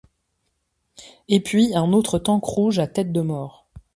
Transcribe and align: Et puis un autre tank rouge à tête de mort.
Et 1.27 1.41
puis 1.41 1.75
un 1.75 1.91
autre 1.93 2.17
tank 2.17 2.43
rouge 2.43 2.79
à 2.79 2.87
tête 2.87 3.11
de 3.11 3.21
mort. 3.21 3.67